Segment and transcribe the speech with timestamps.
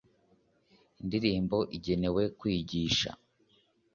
[1.01, 3.11] indirimbo igenewe kwigisha